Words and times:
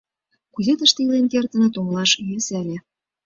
Кузе 0.53 0.73
тыште 0.79 0.99
илен 1.05 1.25
кертыныт— 1.31 1.73
умылаш 1.79 2.11
йӧсӧ 2.27 2.53
ыле. 2.63 2.77